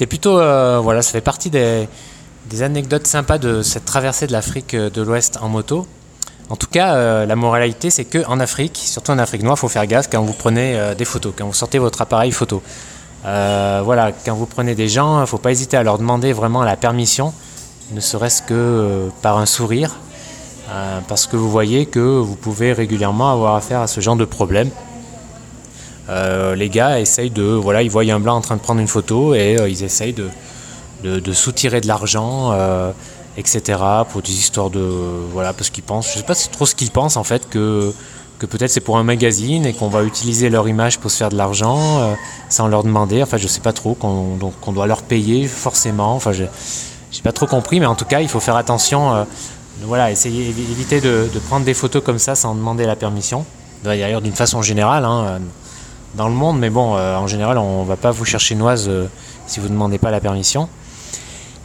c'était 0.00 0.08
plutôt, 0.08 0.38
euh, 0.38 0.80
voilà, 0.82 1.02
ça 1.02 1.12
fait 1.12 1.20
partie 1.20 1.50
des, 1.50 1.86
anecdotes 2.62 3.06
sympas 3.06 3.36
de 3.36 3.60
cette 3.60 3.84
traversée 3.84 4.26
de 4.26 4.32
l'Afrique 4.32 4.72
euh, 4.72 4.88
de 4.88 5.02
l'Ouest 5.02 5.38
en 5.42 5.50
moto. 5.50 5.86
En 6.48 6.56
tout 6.56 6.68
cas, 6.68 6.94
euh, 6.94 7.26
la 7.26 7.36
moralité, 7.36 7.90
c'est 7.90 8.06
qu'en 8.06 8.40
Afrique, 8.40 8.80
surtout 8.82 9.10
en 9.10 9.18
Afrique 9.18 9.42
noire, 9.42 9.56
il 9.58 9.60
faut 9.60 9.68
faire 9.68 9.86
gaffe 9.86 10.08
quand 10.10 10.22
vous 10.22 10.32
prenez 10.32 10.94
des 10.96 11.04
photos, 11.04 11.34
quand 11.36 11.44
vous 11.44 11.52
sortez 11.52 11.78
votre 11.78 12.00
appareil 12.00 12.32
photo. 12.32 12.62
voilà, 13.24 14.12
quand 14.24 14.34
vous 14.34 14.46
prenez 14.46 14.74
des 14.74 14.88
gens, 14.88 15.18
il 15.18 15.20
ne 15.20 15.26
faut 15.26 15.36
pas 15.36 15.50
hésiter 15.50 15.76
à 15.76 15.82
leur 15.82 15.98
demander 15.98 16.32
vraiment 16.32 16.62
la 16.62 16.76
permission, 16.76 17.34
ne 17.92 18.00
serait-ce 18.00 18.40
que 18.40 19.10
par 19.20 19.36
un 19.36 19.44
sourire, 19.44 19.96
parce 21.08 21.26
que 21.26 21.36
vous 21.36 21.50
voyez 21.50 21.84
que 21.84 22.00
vous 22.00 22.36
pouvez 22.36 22.72
régulièrement 22.72 23.30
avoir 23.30 23.54
affaire 23.54 23.80
à 23.80 23.86
ce 23.86 24.00
genre 24.00 24.16
de 24.16 24.24
problème. 24.24 24.70
Euh, 26.10 26.56
les 26.56 26.68
gars 26.68 26.98
essayent 26.98 27.30
de, 27.30 27.42
voilà, 27.42 27.82
ils 27.82 27.90
voient 27.90 28.02
un 28.02 28.18
blanc 28.18 28.36
en 28.36 28.40
train 28.40 28.56
de 28.56 28.60
prendre 28.60 28.80
une 28.80 28.88
photo 28.88 29.34
et 29.34 29.58
euh, 29.58 29.68
ils 29.68 29.84
essayent 29.84 30.12
de, 30.12 30.28
de, 31.04 31.32
soutirer 31.32 31.80
de 31.80 31.86
l'argent, 31.86 32.50
euh, 32.52 32.90
etc. 33.36 33.78
pour 34.10 34.20
des 34.20 34.32
histoires 34.32 34.70
de, 34.70 34.80
voilà, 35.32 35.52
parce 35.52 35.70
qu'ils 35.70 35.84
pensent, 35.84 36.12
je 36.12 36.18
sais 36.18 36.24
pas 36.24 36.34
trop 36.34 36.66
ce 36.66 36.74
qu'ils 36.74 36.90
pensent 36.90 37.16
en 37.16 37.24
fait 37.24 37.48
que 37.48 37.92
que 38.40 38.46
peut-être 38.46 38.70
c'est 38.70 38.80
pour 38.80 38.96
un 38.96 39.02
magazine 39.02 39.66
et 39.66 39.74
qu'on 39.74 39.88
va 39.88 40.02
utiliser 40.02 40.48
leur 40.48 40.66
image 40.66 40.98
pour 40.98 41.10
se 41.10 41.18
faire 41.18 41.28
de 41.28 41.36
l'argent 41.36 42.16
sans 42.48 42.68
leur 42.68 42.84
demander. 42.84 43.22
Enfin, 43.22 43.36
je 43.36 43.46
sais 43.46 43.60
pas 43.60 43.74
trop 43.74 43.92
qu'on 43.92 44.72
doit 44.72 44.86
leur 44.86 45.02
payer 45.02 45.46
forcément. 45.46 46.14
Enfin, 46.14 46.32
je 46.32 46.44
n'ai 46.44 47.22
pas 47.22 47.32
trop 47.32 47.46
compris, 47.46 47.80
mais 47.80 47.84
en 47.84 47.94
tout 47.94 48.06
cas, 48.06 48.22
il 48.22 48.28
faut 48.28 48.40
faire 48.40 48.56
attention. 48.56 49.26
voilà, 49.82 50.10
essayer 50.10 50.48
éviter 50.48 51.02
de, 51.02 51.28
de, 51.30 51.38
prendre 51.38 51.66
des 51.66 51.74
photos 51.74 52.02
comme 52.02 52.18
ça 52.18 52.34
sans 52.34 52.54
demander 52.54 52.86
la 52.86 52.96
permission. 52.96 53.44
D'ailleurs, 53.84 54.22
d'une 54.22 54.32
façon 54.32 54.62
générale, 54.62 55.04
hein, 55.04 55.38
dans 56.14 56.28
le 56.28 56.34
monde, 56.34 56.58
mais 56.58 56.70
bon, 56.70 56.96
euh, 56.96 57.16
en 57.16 57.26
général, 57.26 57.58
on 57.58 57.84
va 57.84 57.96
pas 57.96 58.10
vous 58.10 58.24
chercher 58.24 58.54
noise 58.54 58.86
euh, 58.88 59.06
si 59.46 59.60
vous 59.60 59.66
ne 59.66 59.72
demandez 59.72 59.98
pas 59.98 60.10
la 60.10 60.20
permission. 60.20 60.68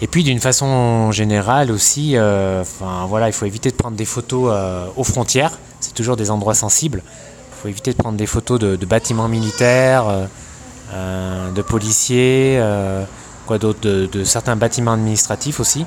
Et 0.01 0.07
puis 0.07 0.23
d'une 0.23 0.39
façon 0.39 1.11
générale 1.11 1.71
aussi, 1.71 2.11
euh, 2.15 2.63
voilà, 3.07 3.27
il 3.27 3.33
faut 3.33 3.45
éviter 3.45 3.71
de 3.71 3.75
prendre 3.75 3.95
des 3.95 4.05
photos 4.05 4.53
aux 4.97 5.03
frontières. 5.05 5.57
C'est 5.79 5.93
toujours 5.93 6.17
des 6.17 6.31
endroits 6.31 6.53
sensibles. 6.53 7.01
Il 7.05 7.61
faut 7.61 7.67
éviter 7.69 7.93
de 7.93 7.97
prendre 7.97 8.17
des 8.17 8.25
photos 8.25 8.59
de, 8.59 8.85
bâtiments 8.85 9.29
militaires, 9.29 10.03
de 10.93 11.61
policiers, 11.61 12.61
quoi 13.47 13.57
d'autre, 13.57 13.79
de, 13.81 14.23
certains 14.25 14.57
bâtiments 14.57 14.91
administratifs 14.91 15.61
aussi. 15.61 15.85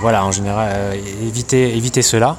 voilà, 0.00 0.24
en 0.24 0.32
général, 0.32 0.96
éviter, 1.20 1.76
éviter 1.76 2.00
cela 2.00 2.38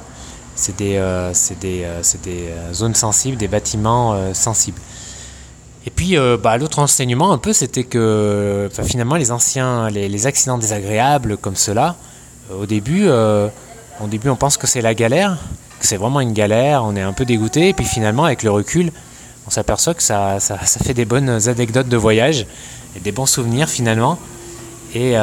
c'est 0.60 0.76
des, 0.76 0.96
euh, 0.96 1.32
euh, 1.64 2.02
euh, 2.26 2.72
zones 2.74 2.94
sensibles, 2.94 3.36
des 3.38 3.48
bâtiments 3.48 4.34
sensibles. 4.34 4.80
Et 5.86 5.90
puis, 5.90 6.16
bah, 6.42 6.58
l'autre 6.58 6.78
enseignement 6.78 7.32
un 7.32 7.38
peu, 7.38 7.54
c'était 7.54 7.84
que 7.84 8.68
finalement, 8.84 9.16
les 9.16 9.32
anciens, 9.32 9.88
les, 9.88 10.26
accidents 10.26 10.58
désagréables 10.58 11.38
comme 11.38 11.56
cela, 11.56 11.96
au 12.54 12.66
début, 12.66 13.08
au 13.08 14.06
début, 14.06 14.28
on 14.28 14.36
pense 14.36 14.58
que 14.58 14.66
c'est 14.66 14.82
la 14.82 14.94
galère, 14.94 15.38
que 15.80 15.86
c'est 15.86 15.96
vraiment 15.96 16.20
une 16.20 16.34
galère, 16.34 16.84
on 16.84 16.94
est 16.96 17.00
un 17.00 17.14
peu 17.14 17.24
dégoûté, 17.24 17.70
et 17.70 17.72
puis 17.72 17.86
finalement, 17.86 18.26
avec 18.26 18.42
le 18.42 18.50
recul, 18.50 18.92
on 19.46 19.50
s'aperçoit 19.50 19.94
que 19.94 20.02
ça, 20.02 20.38
ça, 20.38 20.58
fait 20.58 20.92
des 20.92 21.06
bonnes 21.06 21.30
anecdotes 21.48 21.88
de 21.88 21.96
voyage 21.96 22.46
et 22.94 23.00
des 23.00 23.12
bons 23.12 23.24
souvenirs 23.24 23.70
finalement, 23.70 24.18
et 24.94 25.14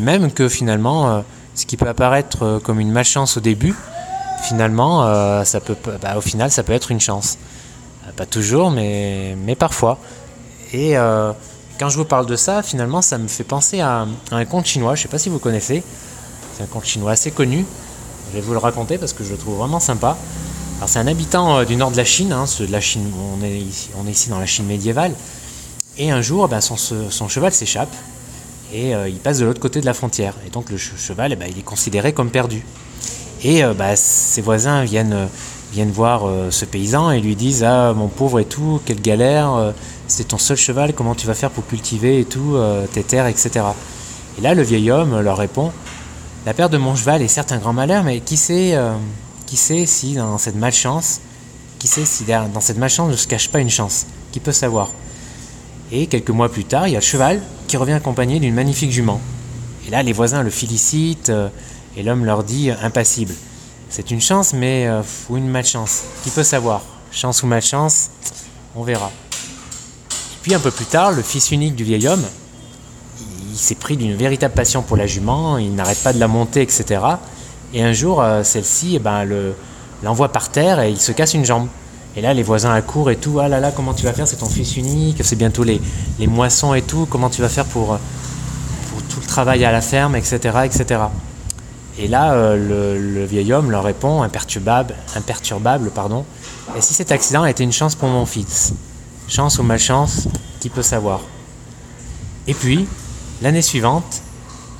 même 0.00 0.32
que 0.32 0.48
finalement, 0.48 1.22
ce 1.54 1.64
qui 1.64 1.76
peut 1.76 1.88
apparaître 1.88 2.60
comme 2.64 2.80
une 2.80 2.90
malchance 2.90 3.36
au 3.36 3.40
début, 3.40 3.76
finalement, 4.42 5.04
euh, 5.04 5.44
ça 5.44 5.60
peut, 5.60 5.76
bah, 6.00 6.16
au 6.16 6.20
final, 6.20 6.50
ça 6.50 6.62
peut 6.62 6.72
être 6.72 6.90
une 6.90 7.00
chance. 7.00 7.38
Euh, 8.06 8.12
pas 8.12 8.26
toujours, 8.26 8.70
mais, 8.70 9.36
mais 9.44 9.54
parfois. 9.54 9.98
Et 10.72 10.96
euh, 10.96 11.32
quand 11.78 11.88
je 11.88 11.96
vous 11.96 12.04
parle 12.04 12.26
de 12.26 12.36
ça, 12.36 12.62
finalement, 12.62 13.02
ça 13.02 13.18
me 13.18 13.28
fait 13.28 13.44
penser 13.44 13.80
à, 13.80 14.06
un 14.30 14.44
conte 14.44 14.66
chinois. 14.66 14.94
Je 14.94 15.00
ne 15.00 15.02
sais 15.02 15.08
pas 15.08 15.18
si 15.18 15.28
vous 15.28 15.38
connaissez. 15.38 15.82
C'est 16.56 16.62
un 16.62 16.66
conte 16.66 16.84
chinois 16.84 17.12
assez 17.12 17.30
connu. 17.30 17.64
Je 18.30 18.36
vais 18.36 18.40
vous 18.40 18.52
le 18.52 18.58
raconter 18.58 18.98
parce 18.98 19.12
que 19.12 19.24
je 19.24 19.32
le 19.32 19.38
trouve 19.38 19.56
vraiment 19.56 19.80
sympa. 19.80 20.16
C'est 20.86 20.98
un 20.98 21.06
habitant 21.06 21.64
du 21.64 21.76
nord 21.76 21.90
de 21.90 21.96
la 21.96 22.04
Chine. 22.04 22.32
Hein, 22.32 22.44
la 22.68 22.80
Chine 22.80 23.10
on, 23.40 23.42
est 23.44 23.58
ici, 24.10 24.28
dans 24.28 24.38
la 24.38 24.46
Chine 24.46 24.66
médiévale. 24.66 25.12
Et 25.96 26.10
un 26.10 26.20
jour, 26.20 26.48
son, 26.60 26.76
son 26.76 27.28
cheval 27.28 27.52
s'échappe. 27.52 27.94
et 28.74 28.90
il 28.90 29.18
passe 29.18 29.38
de 29.38 29.46
l'autre 29.46 29.60
côté 29.60 29.80
de 29.80 29.86
la 29.86 29.94
frontière. 29.94 30.34
Et 30.46 30.50
donc 30.50 30.70
le 30.70 30.76
cheval, 30.76 31.32
eh 31.32 31.36
ben, 31.36 31.48
il 31.50 31.58
est 31.58 31.62
considéré 31.62 32.12
comme 32.12 32.30
perdu. 32.30 32.64
Et 33.48 33.62
bah, 33.78 33.94
ses 33.94 34.40
voisins 34.40 34.82
viennent, 34.82 35.28
viennent 35.72 35.92
voir 35.92 36.28
ce 36.50 36.64
paysan 36.64 37.12
et 37.12 37.20
lui 37.20 37.36
disent 37.36 37.62
Ah, 37.62 37.92
mon 37.94 38.08
pauvre 38.08 38.40
et 38.40 38.44
tout, 38.44 38.80
quelle 38.84 39.00
galère, 39.00 39.72
c'est 40.08 40.28
ton 40.28 40.38
seul 40.38 40.56
cheval, 40.56 40.94
comment 40.94 41.14
tu 41.14 41.28
vas 41.28 41.34
faire 41.34 41.50
pour 41.50 41.64
cultiver 41.64 42.18
et 42.18 42.24
tout, 42.24 42.56
tes 42.92 43.04
terres, 43.04 43.28
etc. 43.28 43.66
Et 44.38 44.42
là, 44.42 44.54
le 44.54 44.62
vieil 44.62 44.90
homme 44.90 45.20
leur 45.20 45.38
répond 45.38 45.72
La 46.44 46.52
perte 46.52 46.72
de 46.72 46.78
mon 46.78 46.94
cheval 46.94 47.22
est 47.22 47.28
certes 47.28 47.52
un 47.52 47.58
grand 47.58 47.72
malheur, 47.72 48.04
mais 48.04 48.20
qui 48.20 48.36
sait, 48.36 48.74
euh, 48.74 48.92
qui 49.46 49.56
sait 49.56 49.86
si 49.86 50.14
dans 50.14 50.36
cette 50.36 50.56
malchance, 50.56 51.20
qui 51.78 51.88
sait 51.88 52.04
si 52.04 52.24
dans 52.24 52.60
cette 52.60 52.76
malchance 52.76 53.10
ne 53.10 53.16
se 53.16 53.26
cache 53.26 53.48
pas 53.48 53.60
une 53.60 53.70
chance 53.70 54.06
Qui 54.32 54.40
peut 54.40 54.52
savoir 54.52 54.90
Et 55.90 56.06
quelques 56.06 56.30
mois 56.30 56.50
plus 56.50 56.64
tard, 56.64 56.86
il 56.86 56.92
y 56.92 56.96
a 56.96 57.00
le 57.00 57.04
cheval 57.04 57.40
qui 57.66 57.78
revient 57.78 57.92
accompagné 57.92 58.38
d'une 58.38 58.54
magnifique 58.54 58.92
jument. 58.92 59.20
Et 59.86 59.90
là, 59.90 60.02
les 60.02 60.12
voisins 60.12 60.42
le 60.42 60.50
félicitent 60.50 61.30
euh, 61.30 61.48
et 61.96 62.02
l'homme 62.02 62.24
leur 62.24 62.44
dit 62.44 62.70
impassible 62.70 63.34
C'est 63.88 64.10
une 64.10 64.20
chance, 64.20 64.52
mais 64.52 64.86
euh, 64.86 65.02
ou 65.28 65.36
une 65.36 65.48
malchance 65.48 66.02
Qui 66.22 66.30
peut 66.30 66.42
savoir? 66.42 66.82
Chance 67.10 67.42
ou 67.42 67.46
malchance 67.46 68.10
On 68.74 68.82
verra. 68.82 69.10
Puis 70.42 70.54
un 70.54 70.60
peu 70.60 70.70
plus 70.70 70.84
tard, 70.84 71.12
le 71.12 71.22
fils 71.22 71.50
unique 71.50 71.74
du 71.74 71.84
vieil 71.84 72.06
homme, 72.06 72.24
il 73.50 73.56
s'est 73.58 73.74
pris 73.74 73.96
d'une 73.96 74.14
véritable 74.14 74.54
passion 74.54 74.82
pour 74.82 74.96
la 74.96 75.06
jument, 75.06 75.56
il 75.56 75.74
n'arrête 75.74 76.02
pas 76.02 76.12
de 76.12 76.20
la 76.20 76.28
monter, 76.28 76.60
etc. 76.60 77.00
Et 77.72 77.82
un 77.82 77.92
jour, 77.92 78.22
euh, 78.22 78.42
celle-ci 78.44 78.96
eh 78.96 78.98
ben, 78.98 79.26
l'envoie 80.02 80.28
par 80.28 80.50
terre 80.50 80.80
et 80.80 80.90
il 80.90 81.00
se 81.00 81.12
casse 81.12 81.34
une 81.34 81.44
jambe. 81.44 81.68
Et 82.16 82.20
là, 82.20 82.32
les 82.32 82.42
voisins 82.42 82.72
accourent 82.72 83.10
et 83.10 83.16
tout. 83.16 83.40
Ah 83.40 83.48
là 83.48 83.60
là, 83.60 83.72
comment 83.72 83.92
tu 83.92 84.04
vas 84.04 84.12
faire? 84.12 84.28
C'est 84.28 84.36
ton 84.36 84.48
fils 84.48 84.76
unique, 84.76 85.18
c'est 85.22 85.36
bientôt 85.36 85.64
les, 85.64 85.80
moissons 86.26 86.74
et 86.74 86.82
tout. 86.82 87.06
Comment 87.10 87.28
tu 87.28 87.42
vas 87.42 87.48
faire 87.48 87.66
pour, 87.66 87.94
euh, 87.94 87.98
pour 88.90 89.02
tout 89.02 89.20
le 89.20 89.26
travail 89.26 89.64
à 89.64 89.72
la 89.72 89.80
ferme, 89.80 90.16
etc. 90.16 90.38
etc. 90.64 91.00
Et 91.98 92.08
là, 92.08 92.34
euh, 92.34 92.96
le, 92.98 93.24
vieil 93.24 93.52
homme 93.52 93.70
leur 93.70 93.84
répond, 93.84 94.22
imperturbable, 94.22 94.94
imperturbable 95.14 95.90
pardon, 95.90 96.24
Et 96.76 96.80
si 96.80 96.94
cet 96.94 97.10
accident 97.10 97.42
a 97.42 97.50
été 97.50 97.64
une 97.64 97.72
chance 97.72 97.94
pour 97.94 98.08
mon 98.08 98.26
fils? 98.26 98.74
Chance 99.28 99.58
ou 99.58 99.62
malchance, 99.62 100.28
qui 100.60 100.68
peut 100.68 100.82
savoir? 100.82 101.20
Et 102.46 102.54
puis, 102.54 102.86
L'année 103.42 103.60
suivante, 103.60 104.22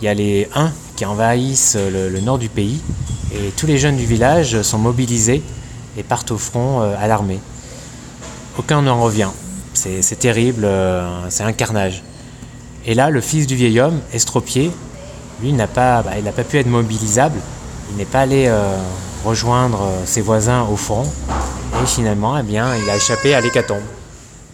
il 0.00 0.06
y 0.06 0.08
a 0.08 0.14
les 0.14 0.48
Huns 0.54 0.72
qui 0.96 1.04
envahissent 1.04 1.76
le, 1.76 2.20
nord 2.20 2.38
du 2.38 2.48
pays 2.48 2.80
et 3.34 3.50
tous 3.54 3.66
les 3.66 3.76
jeunes 3.76 3.98
du 3.98 4.06
village 4.06 4.62
sont 4.62 4.78
mobilisés 4.78 5.42
et 5.98 6.02
partent 6.02 6.30
au 6.30 6.38
front 6.38 6.80
euh, 6.80 6.94
à 6.98 7.06
l'armée. 7.06 7.38
Aucun 8.58 8.80
n'en 8.80 9.02
revient. 9.02 9.28
C'est 9.74 10.18
terrible, 10.18 10.64
euh, 10.64 11.28
c'est 11.28 11.42
un 11.42 11.52
carnage. 11.52 12.02
Et 12.86 12.94
là, 12.94 13.10
le 13.10 13.20
fils 13.20 13.46
du 13.46 13.56
vieil 13.56 13.78
homme, 13.78 14.00
Estropié, 14.14 14.70
lui, 15.40 15.52
n'a 15.52 15.66
pas, 15.66 16.02
bah, 16.02 16.12
il 16.18 16.24
n'a 16.24 16.32
pas 16.32 16.44
pu 16.44 16.58
être 16.58 16.66
mobilisable. 16.66 17.38
Il 17.90 17.96
n'est 17.96 18.04
pas 18.04 18.20
allé 18.20 18.46
euh, 18.48 18.76
rejoindre 19.24 19.88
ses 20.04 20.20
voisins 20.20 20.62
au 20.62 20.76
front. 20.76 21.04
Et 21.82 21.86
finalement, 21.86 22.38
eh 22.38 22.42
bien, 22.42 22.74
il 22.76 22.88
a 22.88 22.96
échappé 22.96 23.34
à 23.34 23.40
l'hécatombe. 23.40 23.82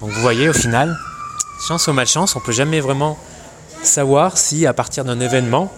Donc 0.01 0.11
vous 0.11 0.21
voyez, 0.21 0.49
au 0.49 0.53
final, 0.53 0.97
chance 1.67 1.87
ou 1.87 1.93
malchance, 1.93 2.35
on 2.35 2.41
ne 2.41 2.45
peut 2.45 2.53
jamais 2.53 2.81
vraiment 2.81 3.17
savoir 3.83 4.39
si 4.39 4.67
à 4.67 4.73
partir 4.73 5.05
d'un 5.05 5.21
événement 5.21 5.71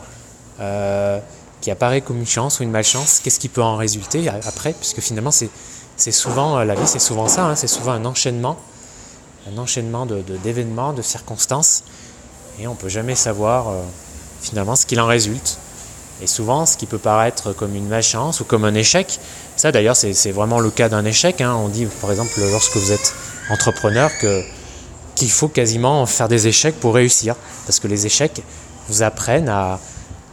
euh, 0.61 1.19
qui 1.61 1.71
apparaît 1.71 2.01
comme 2.01 2.19
une 2.19 2.27
chance 2.27 2.61
ou 2.61 2.63
une 2.63 2.71
malchance, 2.71 3.21
qu'est-ce 3.23 3.41
qui 3.41 3.49
peut 3.49 3.63
en 3.63 3.77
résulter 3.77 4.29
après, 4.29 4.73
puisque 4.73 5.01
finalement 5.01 5.31
c'est 5.31 6.13
souvent, 6.13 6.59
euh, 6.59 6.65
la 6.65 6.75
vie 6.75 6.87
c'est 6.87 6.99
souvent 6.99 7.27
ça, 7.27 7.47
hein, 7.47 7.57
c'est 7.57 7.69
souvent 7.69 7.93
un 7.93 8.05
enchaînement, 8.05 8.59
un 9.51 9.59
enchaînement 9.59 10.07
d'événements, 10.07 10.93
de, 10.93 11.03
circonstances, 11.03 11.85
et 12.61 12.67
on 12.67 12.73
ne 12.73 12.77
peut 12.77 12.89
jamais 12.89 13.15
savoir 13.15 13.69
euh, 13.69 13.83
finalement 14.41 14.77
ce 14.77 14.87
qu'il 14.87 15.01
en 15.01 15.07
résulte. 15.07 15.59
Et 16.23 16.27
souvent, 16.27 16.65
ce 16.65 16.77
qui 16.77 16.87
peut 16.87 16.99
paraître 16.99 17.53
comme 17.53 17.75
une 17.75 17.89
malchance 17.89 18.41
ou 18.41 18.45
comme 18.45 18.65
un 18.65 18.75
échec, 18.75 19.19
ça 19.57 19.73
d'ailleurs 19.73 19.97
c'est 19.97 20.33
vraiment 20.33 20.61
le 20.61 20.71
cas 20.71 20.89
d'un 20.89 21.05
échec. 21.05 21.41
Hein. 21.41 21.55
On 21.55 21.69
dit 21.69 21.87
par 22.01 22.11
exemple 22.11 22.33
lorsque 22.39 22.77
vous 22.77 22.93
êtes 22.93 23.15
entrepreneur 23.51 24.11
que 24.21 24.43
qu'il 25.15 25.31
faut 25.31 25.49
quasiment 25.49 26.07
faire 26.07 26.29
des 26.29 26.47
échecs 26.49 26.79
pour 26.81 26.95
réussir. 26.95 27.37
Parce 27.67 27.81
que 27.81 27.89
les 27.89 28.07
échecs 28.07 28.43
vous 28.89 29.03
apprennent 29.03 29.49
à, 29.49 29.79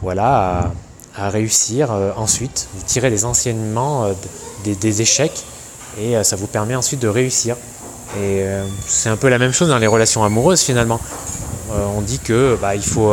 voilà, 0.02 0.72
à, 1.16 1.30
réussir 1.30 1.92
euh, 1.92 2.12
ensuite. 2.16 2.68
Vous 2.74 2.82
tirez 2.84 3.10
des 3.10 3.24
enseignements 3.24 4.04
euh, 4.04 4.12
des, 4.64 5.02
échecs 5.02 5.44
et 5.98 6.16
euh, 6.16 6.22
ça 6.22 6.36
vous 6.36 6.46
permet 6.46 6.74
ensuite 6.74 7.00
de 7.00 7.08
réussir. 7.08 7.56
Et 8.20 8.44
c'est 8.86 9.08
un 9.08 9.16
peu 9.16 9.30
la 9.30 9.38
même 9.38 9.52
chose 9.52 9.68
dans 9.68 9.78
les 9.78 9.86
relations 9.86 10.22
amoureuses 10.22 10.60
finalement. 10.60 11.00
on 11.70 12.02
dit 12.02 12.18
que 12.18 12.58
bah, 12.60 12.74
il, 12.74 12.84
faut, 12.84 13.10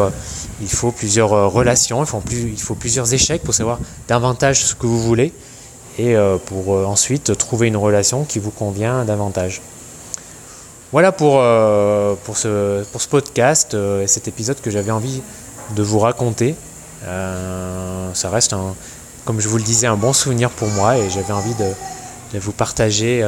il 0.61 0.69
faut 0.69 0.91
plusieurs 0.91 1.51
relations, 1.51 2.03
il 2.03 2.57
faut, 2.57 2.75
plusieurs 2.75 3.13
échecs 3.13 3.43
pour 3.43 3.53
savoir 3.53 3.79
davantage 4.07 4.63
ce 4.63 4.75
que 4.75 4.87
vous 4.87 4.99
voulez 4.99 5.31
et 5.97 6.15
pour 6.45 6.69
ensuite 6.69 7.37
trouver 7.37 7.67
une 7.67 7.77
relation 7.77 8.25
qui 8.25 8.39
vous 8.39 8.51
convient 8.51 9.05
davantage. 9.05 9.61
Voilà 10.91 11.11
pour, 11.11 11.37
euh, 11.39 12.15
ce, 12.33 13.07
podcast 13.09 13.75
euh, 13.75 14.01
et 14.01 14.07
cet 14.07 14.27
épisode 14.27 14.59
que 14.59 14.71
j'avais 14.71 14.89
envie 14.89 15.21
de 15.75 15.83
vous 15.83 15.99
raconter. 15.99 16.55
Euh, 17.05 18.11
ça 18.15 18.31
reste, 18.31 18.55
comme 19.23 19.39
je 19.39 19.47
vous 19.47 19.57
le 19.57 19.63
disais, 19.63 19.85
un 19.85 19.97
bon 19.97 20.13
souvenir 20.13 20.49
pour 20.49 20.67
moi 20.69 20.97
et 20.97 21.09
j'avais 21.11 21.33
envie 21.33 21.53
de 21.53 22.39
vous 22.39 22.51
partager 22.51 23.21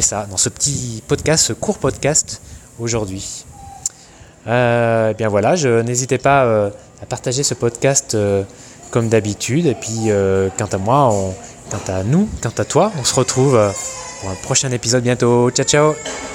ça 0.00 0.26
dans 0.30 0.36
ce 0.36 0.48
petit 0.48 1.02
podcast, 1.08 1.46
ce 1.46 1.52
court 1.54 1.78
podcast 1.78 2.40
aujourd'hui. 2.78 3.47
Eh 4.48 5.14
bien 5.18 5.28
voilà, 5.28 5.54
n'hésitez 5.82 6.18
pas 6.18 6.70
à 7.02 7.06
partager 7.06 7.42
ce 7.42 7.54
podcast 7.54 8.16
comme 8.90 9.08
d'habitude. 9.08 9.66
Et 9.66 9.74
puis, 9.74 10.10
quant 10.56 10.68
à 10.72 10.78
moi, 10.78 11.12
quant 11.70 11.92
à 11.92 12.02
nous, 12.02 12.28
quant 12.42 12.54
à 12.56 12.64
toi, 12.64 12.92
on 12.98 13.04
se 13.04 13.14
retrouve 13.14 13.60
pour 14.20 14.30
un 14.30 14.34
prochain 14.42 14.70
épisode 14.72 15.02
bientôt. 15.02 15.50
Ciao, 15.50 15.66
ciao 15.66 16.27